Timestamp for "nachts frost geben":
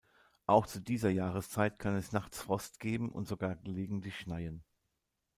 2.11-3.11